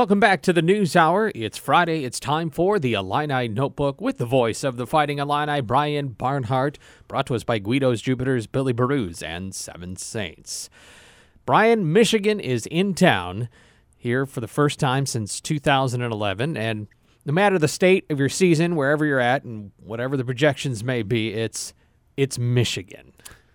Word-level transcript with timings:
Welcome 0.00 0.18
back 0.18 0.40
to 0.44 0.54
the 0.54 0.62
News 0.62 0.96
Hour. 0.96 1.30
It's 1.34 1.58
Friday. 1.58 2.06
It's 2.06 2.18
time 2.18 2.48
for 2.48 2.78
the 2.78 2.94
Illini 2.94 3.48
Notebook 3.48 4.00
with 4.00 4.16
the 4.16 4.24
voice 4.24 4.64
of 4.64 4.78
the 4.78 4.86
Fighting 4.86 5.18
Illini, 5.18 5.60
Brian 5.60 6.08
Barnhart, 6.08 6.78
brought 7.06 7.26
to 7.26 7.34
us 7.34 7.44
by 7.44 7.58
Guido's 7.58 8.00
Jupiters, 8.00 8.46
Billy 8.46 8.72
Barooz, 8.72 9.22
and 9.22 9.54
Seven 9.54 9.96
Saints. 9.96 10.70
Brian, 11.44 11.92
Michigan 11.92 12.40
is 12.40 12.64
in 12.70 12.94
town 12.94 13.50
here 13.94 14.24
for 14.24 14.40
the 14.40 14.48
first 14.48 14.80
time 14.80 15.04
since 15.04 15.38
2011, 15.38 16.56
and 16.56 16.86
no 17.26 17.34
matter 17.34 17.58
the 17.58 17.68
state 17.68 18.06
of 18.08 18.18
your 18.18 18.30
season, 18.30 18.76
wherever 18.76 19.04
you're 19.04 19.20
at, 19.20 19.44
and 19.44 19.70
whatever 19.76 20.16
the 20.16 20.24
projections 20.24 20.82
may 20.82 21.02
be, 21.02 21.34
it's 21.34 21.74
it's 22.16 22.38
Michigan. 22.38 23.12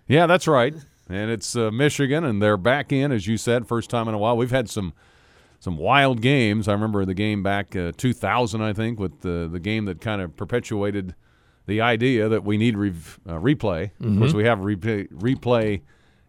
Yeah, 0.08 0.28
that's 0.28 0.48
right. 0.48 0.76
And 1.10 1.32
it's 1.32 1.56
uh, 1.56 1.72
Michigan, 1.72 2.24
and 2.24 2.40
they're 2.40 2.56
back 2.56 2.92
in, 2.92 3.12
as 3.12 3.26
you 3.26 3.38
said, 3.38 3.68
first 3.68 3.90
time 3.90 4.08
in 4.08 4.14
a 4.14 4.20
while. 4.20 4.38
We've 4.38 4.52
had 4.52 4.70
some 4.70 4.94
some 5.60 5.78
wild 5.78 6.22
games. 6.22 6.68
I 6.68 6.74
remember 6.74 7.06
the 7.06 7.14
game 7.14 7.44
back 7.44 7.76
uh, 7.76 7.92
2000, 7.98 8.62
I 8.62 8.74
think, 8.74 9.00
with 9.00 9.22
the 9.22 9.50
the 9.52 9.60
game 9.60 9.86
that 9.86 10.02
kind 10.02 10.22
of 10.22 10.36
perpetuated 10.36 11.16
the 11.68 11.82
idea 11.82 12.30
that 12.30 12.44
we 12.44 12.58
need 12.58 12.76
uh, 12.76 12.78
replay. 12.78 13.92
Mm-hmm. 14.00 14.14
Of 14.14 14.20
course, 14.20 14.34
we 14.34 14.46
have 14.46 14.60
replay, 14.60 15.08
replay 15.12 15.82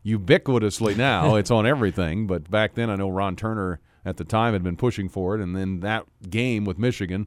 ubiquitously 0.05 0.97
now. 0.97 1.35
it's 1.37 1.51
on 1.51 1.67
everything. 1.67 2.27
But 2.27 2.51
back 2.51 2.75
then, 2.75 2.91
I 2.91 2.97
know 2.97 3.09
Ron 3.09 3.37
Turner 3.37 3.81
at 4.05 4.17
the 4.17 4.25
time 4.25 4.53
had 4.53 4.63
been 4.63 4.77
pushing 4.77 5.09
for 5.09 5.35
it. 5.35 5.41
And 5.41 5.55
then 5.55 5.81
that 5.81 6.07
game 6.31 6.65
with 6.65 6.79
Michigan, 6.79 7.27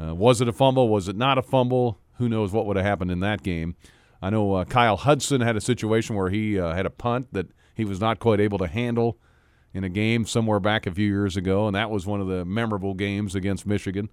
uh, 0.00 0.14
was 0.14 0.40
it 0.40 0.48
a 0.48 0.52
fumble? 0.52 0.88
Was 0.88 1.08
it 1.08 1.16
not 1.16 1.36
a 1.36 1.42
fumble? 1.42 1.98
Who 2.18 2.28
knows 2.28 2.52
what 2.52 2.64
would 2.66 2.76
have 2.76 2.86
happened 2.86 3.10
in 3.10 3.20
that 3.20 3.42
game? 3.42 3.76
I 4.22 4.30
know 4.30 4.54
uh, 4.54 4.64
Kyle 4.64 4.96
Hudson 4.96 5.42
had 5.42 5.56
a 5.56 5.60
situation 5.60 6.16
where 6.16 6.30
he 6.30 6.58
uh, 6.58 6.74
had 6.74 6.86
a 6.86 6.90
punt 6.90 7.28
that 7.32 7.48
he 7.74 7.84
was 7.84 8.00
not 8.00 8.18
quite 8.18 8.40
able 8.40 8.56
to 8.58 8.66
handle 8.66 9.18
in 9.76 9.84
a 9.84 9.88
game 9.88 10.24
somewhere 10.24 10.58
back 10.60 10.86
a 10.86 10.90
few 10.90 11.06
years 11.06 11.36
ago, 11.36 11.66
and 11.66 11.74
that 11.76 11.90
was 11.90 12.06
one 12.06 12.20
of 12.20 12.26
the 12.28 12.44
memorable 12.44 12.94
games 12.94 13.34
against 13.34 13.66
Michigan. 13.66 14.08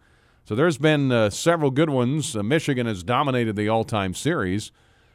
So 0.45 0.55
there's 0.55 0.77
been 0.77 1.11
uh, 1.11 1.29
several 1.29 1.71
good 1.71 1.89
ones. 1.89 2.35
Uh, 2.35 2.43
Michigan 2.43 2.85
has 2.85 3.01
dominated 3.01 3.55
the 3.55 3.69
all-time 3.69 4.13
series, 4.13 4.71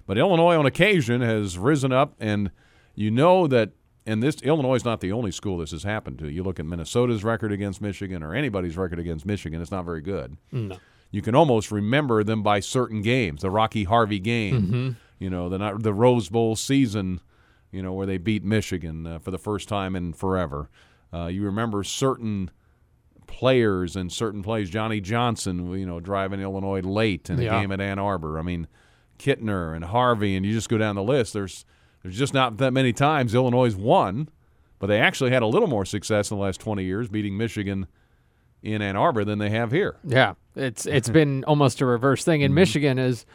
but 0.07 0.17
Illinois 0.17 0.57
on 0.57 0.65
occasion 0.65 1.21
has 1.21 1.59
risen 1.59 1.93
up, 1.93 2.15
and 2.19 2.51
you 2.95 3.11
know 3.11 3.47
that. 3.47 3.71
And 4.07 4.23
this 4.23 4.37
Illinois 4.37 4.77
is 4.77 4.87
not 4.87 5.01
the 5.03 5.13
only 5.13 5.31
school 5.31 5.59
this 5.59 5.73
has 5.73 5.83
happened 5.83 6.19
to. 6.21 6.31
You 6.31 6.43
look 6.43 6.59
at 6.59 6.65
Minnesota's 6.65 7.23
record 7.25 7.53
against 7.53 7.83
Michigan 7.83 8.23
or 8.23 8.35
anybody's 8.35 8.75
record 8.79 8.99
against 8.99 9.27
Michigan; 9.27 9.61
it's 9.61 9.71
not 9.71 9.85
very 9.85 10.01
good. 10.01 10.39
No. 10.51 10.79
You 11.11 11.21
can 11.21 11.35
almost 11.35 11.71
remember 11.71 12.25
them 12.25 12.43
by 12.43 12.61
certain 12.61 13.03
games. 13.03 13.43
The 13.43 13.51
Rocky 13.51 13.85
Harvey 13.85 14.19
game, 14.19 14.63
Mm-hmm. 14.63 14.91
you 15.19 15.29
know, 15.29 15.51
the 15.51 15.59
the 15.79 15.93
Rose 15.93 16.31
Bowl 16.31 16.57
season, 16.57 17.21
you 17.73 17.83
know, 17.83 17.93
where 17.93 18.07
they 18.07 18.19
beat 18.19 18.45
Michigan 18.45 19.07
uh, 19.07 19.19
for 19.19 19.31
the 19.31 19.39
first 19.39 19.69
time 19.69 19.95
in 19.97 20.13
forever. 20.13 20.71
Uh, 21.13 21.27
you 21.27 21.43
remember 21.45 21.83
certain 21.85 22.51
players 23.27 23.95
and 23.97 24.11
certain 24.13 24.43
plays. 24.43 24.71
Johnny 24.71 25.01
Johnson, 25.01 25.71
you 25.79 25.87
know, 25.87 26.01
driving 26.01 26.41
Illinois 26.41 26.81
late 26.81 27.29
in 27.31 27.39
a 27.39 27.43
Yeah. 27.45 27.61
game 27.61 27.73
at 27.73 27.81
Ann 27.81 27.99
Arbor. 27.99 28.39
I 28.39 28.43
mean, 28.43 28.67
Kittner 29.19 29.75
and 29.75 29.85
Harvey, 29.85 30.37
and 30.37 30.47
you 30.47 30.53
just 30.53 30.69
go 30.69 30.79
down 30.79 30.95
the 30.97 31.03
list. 31.03 31.33
There's 31.33 31.65
there's 32.03 32.17
just 32.17 32.33
not 32.33 32.59
that 32.59 32.73
many 32.73 32.93
times 32.93 33.35
Illinois 33.35 33.75
won, 33.75 34.29
but 34.79 34.87
they 34.87 35.01
actually 35.01 35.31
had 35.31 35.43
a 35.43 35.47
little 35.47 35.67
more 35.69 35.85
success 35.85 36.31
in 36.31 36.37
the 36.37 36.43
last 36.43 36.61
20 36.61 36.85
years, 36.85 37.09
beating 37.09 37.37
Michigan 37.37 37.89
in 38.63 38.81
Ann 38.81 38.95
Arbor 38.97 39.25
than 39.25 39.39
they 39.41 39.51
have 39.51 39.73
here. 39.73 39.97
Yeah, 40.05 40.35
it's 40.55 40.87
it's 40.87 41.09
been 41.21 41.43
almost 41.45 41.81
a 41.81 41.87
reverse 41.87 42.25
thing. 42.25 42.41
Mm-hmm. 42.41 42.47
In 42.47 42.55
Michigan, 42.55 42.99
is 42.99 43.27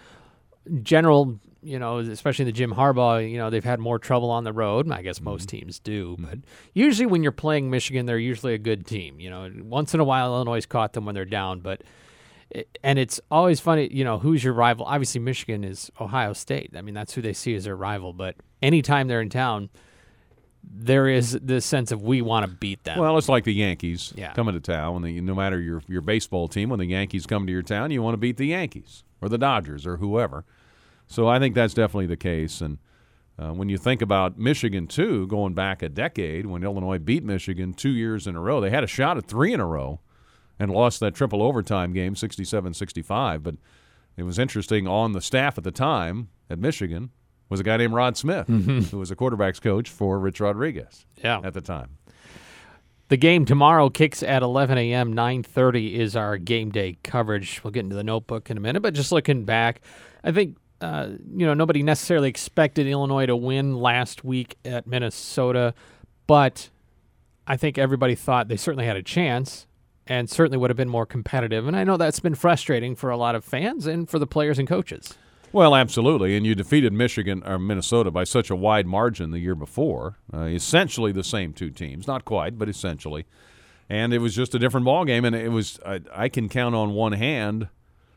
general, 0.82 1.40
you 1.64 1.80
know, 1.80 2.00
especially 2.00 2.46
the 2.46 2.52
Jim 2.52 2.74
Harbaugh, 2.74 3.30
you 3.30 3.38
know, 3.38 3.50
they've 3.50 3.64
had 3.64 3.80
more 3.80 4.00
trouble 4.00 4.30
on 4.32 4.44
the 4.44 4.54
road. 4.54 4.92
I 4.92 5.02
guess 5.02 5.22
most 5.22 5.48
Mm-hmm. 5.48 5.58
teams 5.58 5.80
do, 5.80 6.16
but 6.20 6.40
usually 6.74 7.06
when 7.06 7.24
you're 7.24 7.32
playing 7.32 7.70
Michigan, 7.70 8.06
they're 8.06 8.18
usually 8.18 8.54
a 8.54 8.58
good 8.60 8.86
team. 8.86 9.20
You 9.20 9.30
know, 9.30 9.52
once 9.64 9.94
in 9.94 10.00
a 10.00 10.04
while 10.04 10.34
Illinois 10.34 10.66
caught 10.66 10.94
them 10.94 11.06
when 11.06 11.16
they're 11.16 11.26
down, 11.26 11.60
but 11.62 11.82
and 12.84 13.00
it's 13.00 13.20
always 13.32 13.60
funny, 13.60 13.90
you 13.92 14.04
know, 14.04 14.20
who's 14.20 14.44
your 14.44 14.54
rival? 14.54 14.86
Obviously, 14.86 15.20
Michigan 15.20 15.64
is 15.64 15.90
Ohio 16.00 16.34
State. 16.34 16.72
I 16.78 16.82
mean, 16.84 16.94
that's 16.94 17.14
who 17.14 17.22
they 17.22 17.34
see 17.34 17.56
as 17.56 17.64
their 17.64 17.76
rival. 17.76 18.14
But 18.14 18.36
anytime 18.62 19.08
they're 19.08 19.22
in 19.22 19.30
town, 19.30 19.70
there 20.64 21.08
is 21.08 21.32
this 21.42 21.66
sense 21.66 21.92
of 21.92 22.04
we 22.04 22.22
want 22.22 22.46
to 22.46 22.52
beat 22.52 22.84
them. 22.84 23.00
Well, 23.00 23.18
it's 23.18 23.28
like 23.28 23.44
the 23.44 23.54
Yankees 23.54 24.14
Yeah. 24.16 24.34
coming 24.34 24.54
to 24.54 24.60
town. 24.62 24.94
When 24.94 25.04
the, 25.04 25.20
no 25.22 25.34
matter 25.36 25.60
your 25.60 25.82
your 25.88 26.02
baseball 26.02 26.48
team, 26.48 26.70
when 26.70 26.80
the 26.80 26.86
Yankees 26.86 27.26
come 27.26 27.46
to 27.48 27.52
your 27.52 27.64
town, 27.64 27.92
you 27.92 28.02
want 28.04 28.14
to 28.14 28.18
beat 28.20 28.38
the 28.38 28.48
Yankees 28.48 29.04
or 29.22 29.30
the 29.30 29.38
Dodgers 29.38 29.86
or 29.88 29.98
whoever. 29.98 30.46
So 31.14 31.28
I 31.28 31.38
think 31.38 31.54
that's 31.54 31.76
definitely 31.76 32.08
the 32.08 32.18
case. 32.18 32.60
And 32.60 32.80
uh, 33.38 33.52
when 33.52 33.70
you 33.70 33.78
think 33.78 34.02
about 34.02 34.40
Michigan 34.40 34.88
too, 34.88 35.28
going 35.28 35.54
back 35.54 35.84
a 35.84 35.90
decade 35.90 36.48
when 36.48 36.64
Illinois 36.64 36.98
beat 36.98 37.24
Michigan 37.24 37.76
two 37.76 37.92
years 37.92 38.26
in 38.26 38.36
a 38.36 38.40
row, 38.40 38.60
they 38.60 38.72
had 38.72 38.84
a 38.84 38.88
shot 38.88 39.16
at 39.18 39.28
three 39.28 39.54
in 39.54 39.60
a 39.60 39.66
row 39.68 40.00
and 40.58 40.72
lost 40.72 41.00
that 41.02 41.14
triple 41.14 41.44
overtime 41.44 41.94
game, 41.94 42.16
67-65. 42.16 43.44
But 43.44 43.58
it 44.18 44.24
was 44.24 44.40
interesting. 44.40 44.88
On 44.88 45.12
the 45.12 45.22
staff 45.22 45.56
at 45.60 45.64
the 45.64 45.72
time 45.72 46.30
at 46.50 46.58
Michigan 46.58 47.12
was 47.48 47.60
a 47.60 47.64
guy 47.64 47.78
named 47.78 47.94
Rod 47.94 48.18
Smith, 48.18 48.48
who 48.48 48.98
was 48.98 49.12
a 49.12 49.16
quarterbacks 49.16 49.62
coach 49.62 49.92
for 49.92 50.18
Rich 50.18 50.40
Rodriguez 50.40 51.06
yeah, 51.24 51.42
at 51.44 51.54
the 51.54 51.62
time. 51.62 51.98
The 53.10 53.18
game 53.18 53.46
tomorrow 53.46 53.92
kicks 53.92 54.24
at 54.24 54.42
11 54.42 54.80
a.m. 54.80 55.14
9:30 55.14 55.94
is 55.94 56.16
our 56.16 56.40
game 56.40 56.72
day 56.72 56.98
coverage. 57.04 57.64
We'll 57.64 57.70
get 57.70 57.82
into 57.82 57.96
the 57.96 58.04
notebook 58.04 58.50
in 58.50 58.58
a 58.58 58.60
minute, 58.60 58.82
but 58.82 58.96
just 58.96 59.12
looking 59.12 59.46
back, 59.46 59.82
I 60.24 60.32
think 60.32 60.58
uh, 60.84 61.10
you 61.36 61.46
know 61.46 61.54
nobody 61.54 61.82
necessarily 61.82 62.30
expected 62.30 62.86
Illinois 62.88 63.26
to 63.26 63.36
win 63.36 63.76
last 63.76 64.24
week 64.24 64.58
at 64.66 64.86
Minnesota, 64.86 65.74
but 66.28 66.70
I 67.48 67.58
think 67.58 67.78
everybody 67.78 68.16
thought 68.16 68.48
they 68.48 68.58
certainly 68.58 68.86
had 68.86 68.98
a 68.98 69.04
chance 69.04 69.68
and 70.06 70.30
certainly 70.30 70.58
would 70.58 70.70
have 70.70 70.78
been 70.78 70.90
more 70.90 71.06
competitive. 71.06 71.68
And 71.68 71.76
I 71.76 71.84
know 71.84 71.98
that's 71.98 72.20
been 72.20 72.36
frustrating 72.36 72.96
for 72.96 73.10
a 73.10 73.18
lot 73.18 73.36
of 73.36 73.46
fans 73.46 73.88
and 73.88 74.10
for 74.10 74.20
the 74.20 74.28
players 74.28 74.60
and 74.60 74.68
coaches. 74.68 75.16
Well, 75.54 75.76
absolutely, 75.76 76.36
and 76.36 76.46
you 76.46 76.56
defeated 76.56 76.94
Michigan 76.94 77.44
or 77.46 77.60
Minnesota 77.60 78.10
by 78.10 78.24
such 78.24 78.50
a 78.50 78.56
wide 78.56 78.88
margin 78.88 79.30
the 79.30 79.40
year 79.40 79.54
before. 79.54 80.18
Uh, 80.34 80.46
essentially 80.46 81.12
the 81.12 81.24
same 81.24 81.54
two 81.54 81.70
teams, 81.70 82.08
not 82.08 82.26
quite, 82.26 82.58
but 82.58 82.68
essentially. 82.68 83.26
And 83.88 84.14
it 84.14 84.18
was 84.18 84.34
just 84.36 84.56
a 84.56 84.60
different 84.60 84.86
ball 84.86 85.06
game, 85.06 85.24
and 85.24 85.36
it 85.36 85.50
was 85.50 85.80
I, 85.86 86.02
I 86.12 86.30
can 86.30 86.50
count 86.50 86.74
on 86.74 86.94
one 86.94 87.12
hand. 87.12 87.70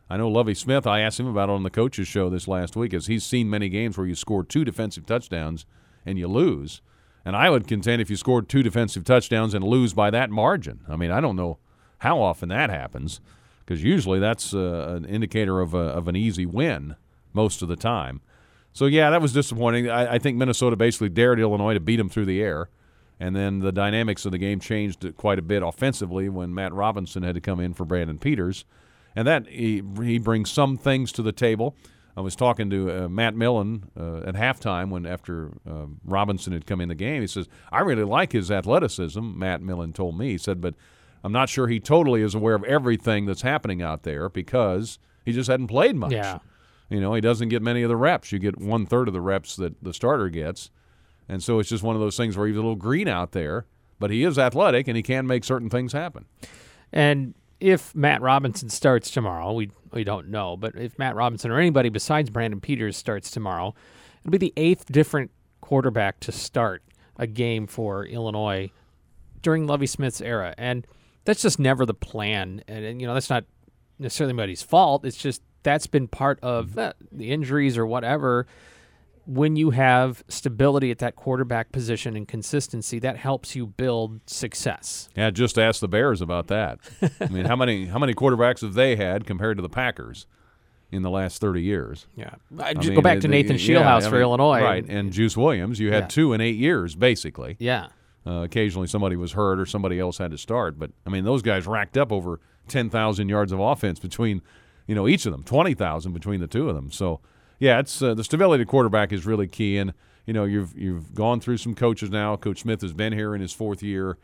I 0.09 0.17
know 0.17 0.29
Lovie 0.29 0.55
Smith. 0.55 0.87
I 0.87 1.01
asked 1.01 1.19
him 1.19 1.27
about 1.27 1.49
it 1.49 1.53
on 1.53 1.63
the 1.65 1.71
coaches 1.71 2.07
show 2.07 2.31
this 2.31 2.47
last 2.47 2.77
week, 2.77 2.95
as 2.95 3.07
he's 3.07 3.25
seen 3.25 3.51
many 3.51 3.69
games 3.69 3.99
where 3.99 4.07
you 4.07 4.15
score 4.15 4.45
two 4.45 4.65
defensive 4.65 5.05
touchdowns 5.05 5.67
and 6.05 6.19
you 6.19 6.29
lose. 6.29 6.81
And 7.25 7.35
I 7.35 7.51
would 7.51 7.67
contend 7.67 8.01
if 8.01 8.09
you 8.09 8.17
scored 8.17 8.49
two 8.49 8.63
defensive 8.63 9.03
touchdowns 9.03 9.53
and 9.53 9.65
lose 9.65 9.95
by 9.95 10.11
that 10.11 10.31
margin. 10.31 10.81
I 10.89 10.95
mean, 10.95 11.11
I 11.11 11.21
don't 11.21 11.35
know 11.35 11.59
how 11.99 12.21
often 12.21 12.51
that 12.51 12.71
happens, 12.71 13.21
because 13.65 13.83
usually 13.83 14.21
that's 14.21 14.55
uh, 14.55 14.95
an 14.97 15.05
indicator 15.07 15.61
of 15.61 15.75
a, 15.75 15.79
of 15.79 16.07
an 16.07 16.15
easy 16.15 16.47
win 16.47 16.95
most 17.33 17.63
of 17.63 17.69
the 17.69 17.75
time. 17.77 18.21
So 18.73 18.87
yeah, 18.87 19.11
that 19.11 19.21
was 19.23 19.33
disappointing. 19.33 19.91
I, 19.91 20.15
I 20.15 20.19
think 20.19 20.37
Minnesota 20.37 20.77
basically 20.77 21.09
dared 21.09 21.41
Illinois 21.41 21.75
to 21.75 21.81
beat 21.81 21.97
them 21.97 22.09
through 22.09 22.27
the 22.27 22.41
air, 22.41 22.69
and 23.19 23.35
then 23.35 23.59
the 23.59 23.73
dynamics 23.73 24.25
of 24.25 24.31
the 24.31 24.39
game 24.39 24.61
changed 24.61 25.17
quite 25.17 25.39
a 25.41 25.43
bit 25.43 25.65
offensively 25.65 26.29
when 26.29 26.55
Matt 26.55 26.73
Robinson 26.75 27.25
had 27.25 27.35
to 27.35 27.41
come 27.41 27.59
in 27.59 27.75
for 27.75 27.85
Brandon 27.85 28.19
Peters, 28.19 28.65
and 29.17 29.27
that 29.27 29.49
he, 29.49 29.83
he 30.03 30.19
brings 30.19 30.51
some 30.51 30.77
things 30.77 31.11
to 31.13 31.23
the 31.23 31.33
table. 31.33 31.75
I 32.17 32.21
was 32.21 32.37
talking 32.37 32.71
to 32.71 33.05
uh, 33.05 33.09
Matt 33.09 33.35
Millen 33.35 33.91
uh, 33.99 34.19
at 34.19 34.35
halftime 34.35 34.91
when 34.91 35.05
after 35.05 35.51
uh, 35.69 35.87
Robinson 36.05 36.53
had 36.53 36.67
come 36.67 36.81
in 36.81 36.89
the 36.89 36.95
game. 36.95 37.21
He 37.21 37.27
says, 37.27 37.49
"I 37.73 37.81
really 37.81 38.05
like 38.05 38.33
his 38.33 38.51
athleticism." 38.51 39.39
Matt 39.39 39.61
Millen 39.61 39.93
told 39.93 40.17
me. 40.17 40.31
He 40.31 40.39
said, 40.39 40.61
"But 40.61 40.75
I'm 41.25 41.33
not 41.33 41.49
sure 41.49 41.67
he 41.67 41.81
totally 41.81 42.23
is 42.23 42.35
aware 42.35 42.55
of 42.55 42.65
everything 42.65 43.27
that's 43.27 43.43
happening 43.43 43.83
out 43.83 44.05
there 44.05 44.29
because 44.29 44.99
he 45.25 45.33
just 45.33 45.51
hadn't 45.51 45.67
played 45.67 45.97
much." 45.97 46.13
Yeah. 46.13 46.39
You 46.89 47.01
know, 47.01 47.15
he 47.15 47.21
doesn't 47.21 47.49
get 47.49 47.63
many 47.63 47.83
of 47.83 47.89
the 47.89 47.97
reps. 47.97 48.33
You 48.33 48.39
get 48.39 48.59
one 48.59 48.87
third 48.87 49.09
of 49.09 49.15
the 49.15 49.21
reps 49.21 49.57
that 49.57 49.83
the 49.83 49.93
starter 49.93 50.29
gets. 50.29 50.71
And 51.29 51.43
so 51.43 51.59
it's 51.59 51.69
just 51.69 51.83
one 51.83 51.97
of 51.97 52.01
those 52.01 52.17
things 52.17 52.37
where 52.37 52.47
he's 52.47 52.57
a 52.57 52.61
little 52.61 52.77
green 52.77 53.09
out 53.09 53.33
there, 53.33 53.67
but 53.99 54.11
he 54.11 54.23
is 54.23 54.39
athletic 54.39 54.87
and 54.87 54.97
he 54.97 55.03
can 55.03 55.27
make 55.27 55.45
certain 55.45 55.69
things 55.69 55.93
happen. 55.93 56.27
And 56.93 57.35
if 57.61 57.95
Matt 57.95 58.21
Robinson 58.21 58.69
starts 58.69 59.11
tomorrow, 59.11 59.53
we 59.53 59.71
we 59.93 60.05
don't 60.05 60.29
know, 60.29 60.57
but 60.57 60.75
if 60.77 60.99
Matt 60.99 61.15
Robinson 61.15 61.51
or 61.51 61.59
anybody 61.59 61.89
besides 61.89 62.29
Brandon 62.31 62.61
Peters 62.61 62.97
starts 62.97 63.31
tomorrow, 63.31 63.75
it'll 64.21 64.31
be 64.31 64.39
the 64.39 64.53
eighth 64.57 64.87
different 64.87 65.31
quarterback 65.61 66.21
to 66.21 66.33
start 66.33 66.83
a 67.17 67.27
game 67.27 67.67
for 67.67 68.05
Illinois 68.05 68.71
during 69.43 69.67
Lovie 69.67 69.87
Smith's 69.87 70.21
era, 70.21 70.55
and 70.59 70.87
that's 71.25 71.43
just 71.43 71.59
never 71.59 71.87
the 71.87 71.95
plan. 71.95 72.63
And, 72.69 72.85
and, 72.85 73.01
you 73.01 73.07
know 73.07 73.15
that's 73.15 73.31
not 73.31 73.45
necessarily 73.99 74.33
anybody's 74.33 74.63
fault. 74.63 75.05
It's 75.05 75.17
just 75.17 75.43
that's 75.63 75.87
been 75.87 76.09
part 76.09 76.39
of 76.43 76.77
uh, 76.79 76.93
the 77.11 77.33
injuries 77.33 77.79
or 77.79 77.87
whatever. 77.87 78.47
When 79.27 79.57
you 79.57 79.71
have 79.71 80.23
stability 80.29 80.91
at 80.93 80.99
that 80.99 81.17
quarterback 81.17 81.73
position 81.73 82.15
and 82.17 82.29
consistency, 82.29 82.99
that 83.01 83.17
helps 83.17 83.57
you 83.57 83.67
build 83.67 84.21
success. 84.27 85.09
Yeah, 85.17 85.31
just 85.31 85.59
ask 85.59 85.81
the 85.81 85.89
Bears 85.89 86.21
about 86.21 86.47
that. 86.47 86.79
I 87.21 87.27
mean, 87.27 87.45
how 87.45 87.57
many 87.57 87.87
how 87.87 87.99
many 87.99 88.15
quarterbacks 88.15 88.61
have 88.63 88.75
they 88.75 88.95
had 88.97 89.27
compared 89.27 89.57
to 89.59 89.63
the 89.63 89.69
Packers 89.69 90.27
in 90.93 91.03
the 91.03 91.11
last 91.11 91.41
30 91.41 91.61
years? 91.61 92.07
Yeah, 92.15 92.35
I 92.61 92.75
just 92.75 92.87
mean, 92.89 92.95
go 92.95 93.03
back 93.03 93.19
to 93.21 93.29
Nathan 93.29 93.57
yeah, 93.57 93.59
Scheelhaase 93.83 94.07
I 94.07 94.11
for 94.11 94.21
Illinois. 94.21 94.63
Right, 94.63 94.87
and 94.89 95.13
Juice 95.13 95.37
Williams, 95.37 95.81
you 95.81 95.91
had 95.93 96.05
Yeah. 96.05 96.09
two 96.09 96.33
in 96.33 96.41
8 96.41 96.55
years 96.57 96.95
basically. 96.95 97.57
Yeah, 97.59 97.89
Uh, 98.25 98.43
occasionally 98.45 98.87
somebody 98.87 99.17
was 99.17 99.33
hurt 99.33 99.59
or 99.59 99.67
somebody 99.67 99.99
else 99.99 100.19
had 100.19 100.31
to 100.31 100.39
start. 100.39 100.79
But 100.79 100.93
I 101.05 101.11
mean, 101.11 101.25
those 101.25 101.43
guys 101.43 101.67
racked 101.67 101.97
up 101.97 102.13
over 102.13 102.39
10,000 102.69 103.29
yards 103.29 103.51
of 103.51 103.59
offense 103.59 103.99
between, 103.99 104.41
you 104.87 104.95
know, 104.95 105.09
each 105.09 105.27
of 105.27 105.33
them, 105.33 105.43
20,000 105.43 106.13
between 106.13 106.41
the 106.41 106.47
two 106.47 106.69
of 106.69 106.77
them. 106.77 106.91
So, 106.93 107.21
yeah, 107.59 107.79
it's 107.79 108.03
uh, 108.03 108.15
the 108.15 108.25
stability 108.25 108.63
of 108.63 108.69
quarterback 108.69 109.13
is 109.13 109.27
really 109.27 109.49
key. 109.49 109.79
And 109.79 109.93
you 110.27 110.33
know, 110.33 110.45
you've 110.45 110.77
you've 110.77 111.15
gone 111.15 111.41
through 111.41 111.59
some 111.59 111.75
coaches 111.75 112.11
now. 112.11 112.37
Coach 112.37 112.61
Smith 112.61 112.81
has 112.83 112.93
been 112.93 113.13
here 113.13 113.35
in 113.35 113.41
his 113.41 113.53
fourth 113.53 113.83
year. 113.83 114.19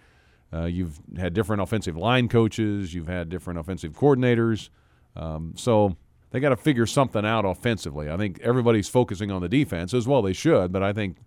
Uh, 0.52 0.64
you've 0.64 1.00
had 1.17 1.32
different 1.32 1.62
offensive 1.62 1.96
line 1.96 2.29
coaches. 2.29 2.93
You've 2.93 3.08
had 3.08 3.29
different 3.29 3.58
offensive 3.58 3.93
coordinators. 3.93 4.69
Um, 5.17 5.55
so 5.56 5.96
they 6.31 6.40
got 6.40 6.50
to 6.50 6.56
figure 6.56 6.87
something 6.87 7.25
out 7.25 7.44
offensively. 7.44 8.11
I 8.11 8.17
think 8.17 8.40
everybody's 8.40 8.88
focusing 8.88 9.31
on 9.31 9.40
the 9.40 9.49
defense 9.49 9.94
as 9.94 10.06
well. 10.06 10.20
They 10.20 10.32
should, 10.32 10.73
but 10.73 10.82
I 10.82 10.93
think 10.93 11.19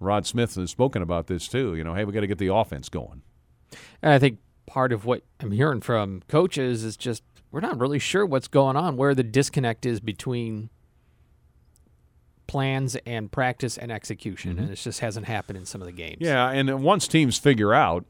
Rod 0.00 0.26
Smith 0.26 0.54
has 0.54 0.70
spoken 0.70 1.02
about 1.02 1.26
this 1.26 1.48
too. 1.48 1.74
You 1.74 1.84
know, 1.84 1.94
hey, 1.94 2.04
we 2.04 2.12
got 2.12 2.20
to 2.20 2.26
get 2.26 2.38
the 2.38 2.54
offense 2.54 2.88
going. 2.88 3.22
And 4.02 4.12
I 4.12 4.18
think 4.18 4.38
part 4.66 4.92
of 4.92 5.04
what 5.04 5.22
I'm 5.40 5.50
hearing 5.50 5.80
from 5.80 6.22
coaches 6.28 6.84
is 6.84 6.96
just 6.96 7.22
we're 7.50 7.60
not 7.60 7.78
really 7.78 7.98
sure 7.98 8.24
what's 8.26 8.48
going 8.48 8.76
on, 8.76 8.96
where 8.96 9.14
the 9.14 9.22
disconnect 9.22 9.86
is 9.86 10.00
between 10.00 10.70
plans 12.54 12.94
and 13.04 13.32
practice 13.32 13.76
and 13.76 13.90
execution, 13.90 14.52
mm-hmm. 14.52 14.62
and 14.62 14.70
it 14.70 14.76
just 14.76 15.00
hasn't 15.00 15.26
happened 15.26 15.58
in 15.58 15.66
some 15.66 15.82
of 15.82 15.86
the 15.86 15.92
games. 15.92 16.18
Yeah, 16.20 16.50
and 16.50 16.84
once 16.84 17.08
teams 17.08 17.36
figure 17.36 17.74
out 17.74 18.04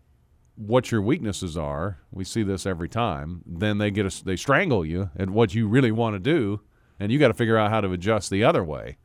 what 0.55 0.93
your 0.93 1.01
weaknesses 1.01 1.57
are, 1.57 1.97
we 2.13 2.25
see 2.25 2.43
this 2.43 2.67
every 2.67 2.91
time. 2.91 3.41
Then 3.47 3.79
they 3.79 3.91
get 3.91 4.05
a, 4.05 4.23
they 4.23 4.37
strangle 4.37 4.85
you 4.85 5.09
at 5.17 5.31
what 5.31 5.55
you 5.55 5.67
really 5.67 5.93
want 5.93 6.15
to 6.17 6.19
do, 6.19 6.61
and 7.01 7.11
you 7.11 7.19
got 7.19 7.29
to 7.29 7.35
figure 7.35 7.57
out 7.57 7.71
how 7.71 7.81
to 7.81 7.91
adjust 7.93 8.29
the 8.29 8.45
other 8.45 8.63
way. 8.63 8.99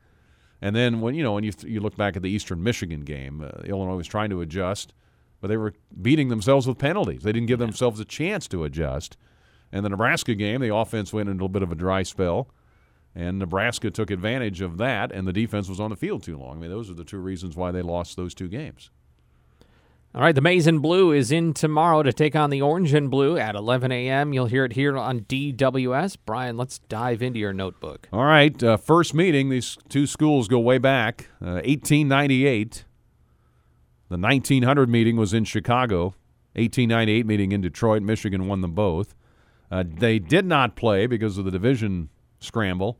And 0.61 0.75
then 0.75 0.99
when 0.99 1.15
you 1.15 1.23
know 1.23 1.31
when 1.31 1.45
you 1.45 1.53
you 1.65 1.79
look 1.79 1.95
back 1.95 2.17
at 2.17 2.21
the 2.21 2.29
Eastern 2.29 2.61
Michigan 2.61 3.05
game, 3.05 3.41
uh, 3.41 3.61
Illinois 3.63 3.95
was 3.95 4.07
trying 4.07 4.31
to 4.31 4.41
adjust, 4.41 4.93
but 5.39 5.47
they 5.47 5.55
were 5.55 5.73
beating 6.01 6.27
themselves 6.27 6.67
with 6.67 6.77
penalties. 6.77 7.23
They 7.23 7.31
didn't 7.31 7.47
give 7.47 7.59
themselves 7.59 8.01
a 8.01 8.05
chance 8.05 8.45
to 8.49 8.65
adjust. 8.65 9.15
And 9.71 9.85
the 9.85 9.89
Nebraska 9.89 10.35
game, 10.35 10.59
the 10.59 10.75
offense 10.75 11.13
went 11.13 11.29
into 11.29 11.43
a 11.43 11.43
little 11.43 11.47
bit 11.47 11.63
of 11.63 11.71
a 11.71 11.75
dry 11.75 12.03
spell, 12.03 12.49
and 13.15 13.39
Nebraska 13.39 13.91
took 13.91 14.11
advantage 14.11 14.61
of 14.61 14.77
that, 14.77 15.11
and 15.11 15.27
the 15.27 15.33
defense 15.33 15.67
was 15.67 15.79
on 15.79 15.89
the 15.89 15.95
field 15.95 16.23
too 16.23 16.37
long. 16.37 16.57
I 16.57 16.61
mean, 16.61 16.69
those 16.69 16.89
are 16.89 16.93
the 16.93 17.03
two 17.03 17.19
reasons 17.19 17.55
why 17.55 17.71
they 17.71 17.81
lost 17.81 18.15
those 18.15 18.33
two 18.33 18.47
games. 18.47 18.91
All 20.15 20.21
right, 20.21 20.33
the 20.33 20.41
Maize 20.41 20.65
and 20.65 20.81
Blue 20.81 21.11
is 21.11 21.31
in 21.31 21.53
tomorrow 21.53 22.01
to 22.01 22.11
take 22.11 22.35
on 22.35 22.49
the 22.49 22.63
Orange 22.63 22.95
and 22.95 23.11
Blue 23.11 23.37
at 23.37 23.53
11 23.53 23.91
a.m. 23.91 24.33
You'll 24.33 24.47
hear 24.47 24.65
it 24.65 24.73
here 24.73 24.97
on 24.97 25.21
DWS. 25.21 26.17
Brian, 26.25 26.57
let's 26.57 26.79
dive 26.79 27.21
into 27.21 27.39
your 27.39 27.53
notebook. 27.53 28.09
All 28.11 28.23
right, 28.25 28.61
uh, 28.63 28.77
first 28.77 29.13
meeting. 29.13 29.49
These 29.49 29.77
two 29.87 30.07
schools 30.07 30.47
go 30.47 30.57
way 30.59 30.79
back, 30.79 31.27
uh, 31.39 31.61
1898. 31.61 32.85
The 34.09 34.17
1900 34.17 34.89
meeting 34.89 35.15
was 35.15 35.31
in 35.31 35.43
Chicago. 35.43 36.15
1898 36.55 37.27
meeting 37.27 37.51
in 37.51 37.61
Detroit. 37.61 38.01
Michigan 38.01 38.47
won 38.47 38.61
them 38.61 38.73
both. 38.73 39.13
Uh, 39.71 39.83
they 39.87 40.17
did 40.17 40.45
not 40.45 40.75
play 40.75 41.05
because 41.05 41.37
of 41.37 41.45
the 41.45 41.51
division 41.51 42.09
scramble 42.39 42.99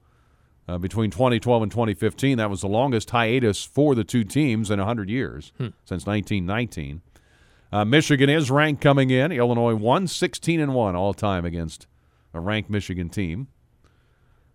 uh, 0.68 0.78
between 0.78 1.10
2012 1.12 1.64
and 1.64 1.72
2015. 1.72 2.38
That 2.38 2.50
was 2.50 2.62
the 2.62 2.68
longest 2.68 3.10
hiatus 3.10 3.64
for 3.64 3.96
the 3.96 4.04
two 4.04 4.24
teams 4.24 4.70
in 4.70 4.80
100 4.80 5.10
years 5.10 5.52
hmm. 5.58 5.70
since 5.86 6.06
1919. 6.06 7.02
Uh, 7.72 7.86
Michigan 7.86 8.30
is 8.30 8.50
ranked 8.50 8.82
coming 8.82 9.10
in. 9.10 9.32
Illinois 9.32 9.76
won 9.76 10.08
16 10.08 10.60
and 10.60 10.74
one 10.74 10.96
all 10.96 11.14
time 11.14 11.46
against 11.46 11.88
a 12.34 12.40
ranked 12.40 12.70
Michigan 12.70 13.10
team. 13.10 13.48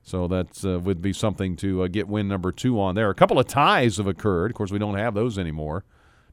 So 0.02 0.28
that 0.28 0.64
uh, 0.64 0.78
would 0.80 1.00
be 1.00 1.12
something 1.12 1.56
to 1.56 1.84
uh, 1.84 1.88
get 1.88 2.08
win 2.08 2.28
number 2.28 2.52
two 2.52 2.78
on 2.80 2.94
there. 2.94 3.08
A 3.10 3.14
couple 3.14 3.38
of 3.38 3.46
ties 3.46 3.96
have 3.96 4.06
occurred. 4.06 4.50
Of 4.50 4.56
course, 4.56 4.70
we 4.70 4.78
don't 4.78 4.96
have 4.96 5.14
those 5.14 5.38
anymore. 5.38 5.84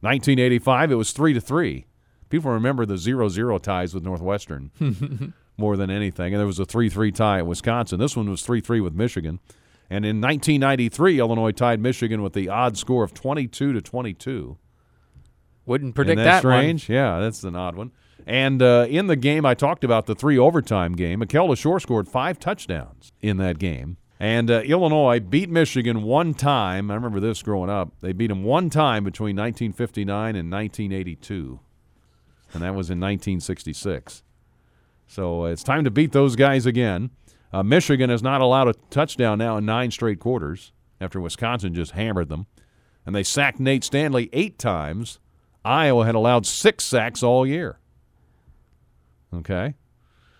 1985, 0.01 0.91
it 0.91 0.95
was 0.95 1.11
three 1.11 1.33
to 1.33 1.39
three. 1.39 1.85
People 2.29 2.51
remember 2.51 2.85
the 2.85 2.95
0-0 2.95 3.61
ties 3.61 3.93
with 3.93 4.03
Northwestern 4.03 4.71
more 5.57 5.77
than 5.77 5.89
anything, 5.89 6.33
and 6.33 6.39
there 6.39 6.47
was 6.47 6.59
a 6.59 6.65
3-3 6.65 7.13
tie 7.13 7.39
at 7.39 7.47
Wisconsin. 7.47 7.99
This 7.99 8.15
one 8.15 8.29
was 8.29 8.41
3-3 8.41 8.83
with 8.83 8.93
Michigan. 8.93 9.39
And 9.89 10.05
in 10.05 10.21
1993, 10.21 11.19
Illinois 11.19 11.51
tied 11.51 11.81
Michigan 11.81 12.21
with 12.21 12.31
the 12.31 12.47
odd 12.47 12.77
score 12.77 13.03
of 13.03 13.13
22 13.13 13.73
to 13.73 13.81
22. 13.81 14.57
Wouldn't 15.65 15.95
predict 15.95 16.17
that, 16.17 16.39
strange. 16.39 16.87
One. 16.87 16.95
Yeah, 16.95 17.19
that's 17.19 17.43
an 17.43 17.55
odd 17.55 17.75
one. 17.75 17.91
And 18.25 18.61
uh, 18.61 18.85
in 18.89 19.07
the 19.07 19.15
game, 19.15 19.45
I 19.45 19.53
talked 19.53 19.83
about 19.83 20.05
the 20.05 20.15
three 20.15 20.37
overtime 20.37 20.93
game. 20.93 21.19
Mikel 21.19 21.47
Leshoure 21.49 21.81
scored 21.81 22.07
five 22.07 22.39
touchdowns 22.39 23.11
in 23.21 23.37
that 23.37 23.59
game. 23.59 23.97
And 24.19 24.51
uh, 24.51 24.61
Illinois 24.61 25.19
beat 25.19 25.49
Michigan 25.49 26.03
one 26.03 26.35
time. 26.35 26.91
I 26.91 26.93
remember 26.93 27.19
this 27.19 27.41
growing 27.41 27.71
up. 27.71 27.91
They 28.01 28.13
beat 28.13 28.27
them 28.27 28.43
one 28.43 28.69
time 28.69 29.03
between 29.03 29.35
1959 29.35 30.35
and 30.35 30.51
1982, 30.51 31.59
and 32.53 32.61
that 32.61 32.75
was 32.75 32.91
in 32.91 32.99
1966. 32.99 34.21
So 35.11 35.43
uh, 35.43 35.49
it's 35.49 35.61
time 35.61 35.83
to 35.83 35.91
beat 35.91 36.13
those 36.13 36.37
guys 36.37 36.65
again. 36.65 37.09
Uh, 37.51 37.63
Michigan 37.63 38.09
has 38.09 38.23
not 38.23 38.39
allowed 38.39 38.69
a 38.69 38.73
touchdown 38.89 39.39
now 39.39 39.57
in 39.57 39.65
nine 39.65 39.91
straight 39.91 40.21
quarters 40.21 40.71
after 41.01 41.19
Wisconsin 41.19 41.73
just 41.73 41.91
hammered 41.91 42.29
them. 42.29 42.47
And 43.05 43.13
they 43.13 43.23
sacked 43.23 43.59
Nate 43.59 43.83
Stanley 43.83 44.29
eight 44.31 44.57
times. 44.57 45.19
Iowa 45.65 46.05
had 46.05 46.15
allowed 46.15 46.45
six 46.45 46.85
sacks 46.85 47.23
all 47.23 47.45
year. 47.45 47.79
Okay? 49.33 49.75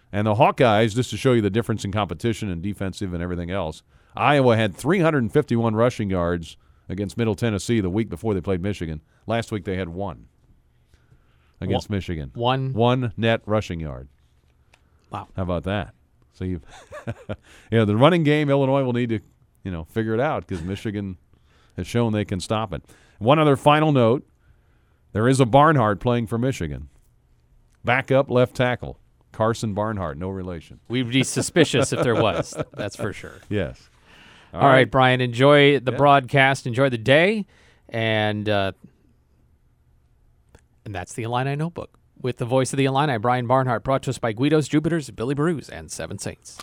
And 0.09 0.25
the 0.25 0.35
Hawkeyes, 0.35 0.95
just 0.95 1.09
to 1.09 1.17
show 1.17 1.33
you 1.33 1.41
the 1.41 1.49
difference 1.49 1.83
in 1.83 1.91
competition 1.91 2.49
and 2.49 2.61
defensive 2.61 3.13
and 3.13 3.21
everything 3.21 3.51
else, 3.51 3.83
Iowa 4.15 4.55
had 4.55 4.73
351 4.73 5.75
rushing 5.75 6.09
yards 6.09 6.55
against 6.87 7.17
Middle 7.17 7.35
Tennessee 7.35 7.81
the 7.81 7.89
week 7.89 8.07
before 8.07 8.33
they 8.33 8.41
played 8.41 8.61
Michigan. 8.61 9.01
Last 9.27 9.51
week 9.51 9.65
they 9.65 9.75
had 9.75 9.89
one 9.89 10.27
against 11.59 11.89
one, 11.89 11.97
Michigan. 11.97 12.31
One 12.35 12.71
one 12.71 13.11
net 13.17 13.41
rushing 13.45 13.81
yard. 13.81 14.07
Wow. 15.11 15.27
How 15.35 15.43
about 15.43 15.63
that? 15.63 15.93
So 16.33 16.45
you, 16.45 16.61
yeah, 17.71 17.85
the 17.85 17.95
running 17.95 18.23
game, 18.23 18.49
Illinois 18.49 18.83
will 18.83 18.93
need 18.93 19.09
to, 19.09 19.19
you 19.63 19.71
know, 19.71 19.83
figure 19.83 20.13
it 20.13 20.19
out 20.19 20.47
because 20.47 20.63
Michigan 20.63 21.17
has 21.77 21.85
shown 21.85 22.13
they 22.13 22.25
can 22.25 22.39
stop 22.39 22.73
it. 22.73 22.83
One 23.19 23.37
other 23.37 23.55
final 23.55 23.91
note: 23.91 24.27
there 25.11 25.27
is 25.27 25.39
a 25.39 25.45
Barnhart 25.45 25.99
playing 25.99 26.27
for 26.27 26.37
Michigan, 26.37 26.89
backup 27.83 28.31
left 28.31 28.55
tackle 28.55 28.97
Karsen 29.33 29.73
Barnhart, 29.73 30.17
no 30.17 30.29
relation. 30.29 30.79
We'd 30.87 31.09
be 31.09 31.23
suspicious 31.23 31.93
if 31.93 32.03
there 32.03 32.15
was. 32.15 32.55
That's 32.73 32.95
for 32.95 33.13
sure. 33.13 33.39
Yes. 33.49 33.89
All, 34.53 34.61
All 34.61 34.67
right. 34.67 34.73
right. 34.73 34.91
Brian. 34.91 35.21
Enjoy 35.21 35.79
the 35.79 35.91
yeah. 35.91 35.97
broadcast. 35.97 36.67
Enjoy 36.67 36.89
the 36.89 36.97
day, 36.97 37.45
and 37.89 38.47
uh, 38.49 38.73
and 40.85 40.93
that's 40.93 41.13
the 41.13 41.23
Illini 41.23 41.55
Notebook 41.55 41.97
with 42.23 42.37
the 42.37 42.45
voice 42.45 42.73
of 42.73 42.77
the 42.77 42.85
Illini, 42.85 43.17
Brian 43.17 43.47
Barnhart, 43.47 43.83
brought 43.83 44.03
to 44.03 44.09
us 44.09 44.19
by 44.19 44.33
Guido's, 44.33 44.67
Jupiters, 44.67 45.09
Billy 45.09 45.35
Barooz, 45.35 45.69
and 45.69 45.91
Seven 45.91 46.17
Saints. 46.17 46.57